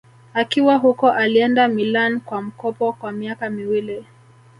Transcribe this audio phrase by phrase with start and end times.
[0.33, 4.05] Akiwa huko alienda Milan kwa mkopo kwa miaka miwili